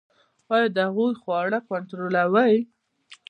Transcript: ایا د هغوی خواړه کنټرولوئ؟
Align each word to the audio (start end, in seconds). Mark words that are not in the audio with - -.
ایا 0.53 0.67
د 0.75 0.77
هغوی 0.87 1.13
خواړه 1.21 1.59
کنټرولوئ؟ 1.69 2.53